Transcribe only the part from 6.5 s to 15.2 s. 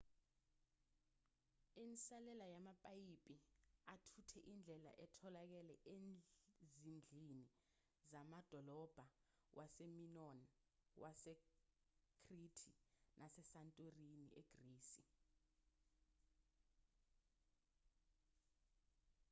ezindlini zamadolobha wase-minoan wasekhrithi nase-santorini egrisi